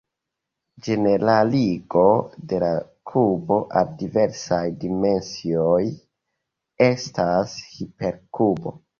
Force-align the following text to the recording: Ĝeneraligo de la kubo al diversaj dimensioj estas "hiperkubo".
Ĝeneraligo 0.85 2.05
de 2.53 2.61
la 2.63 2.69
kubo 3.11 3.57
al 3.81 3.91
diversaj 3.99 4.61
dimensioj 4.85 5.81
estas 6.87 7.53
"hiperkubo". 7.75 8.75